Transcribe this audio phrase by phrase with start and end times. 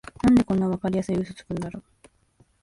[0.23, 1.83] なんでこんなわかりやすいウソつくんだろ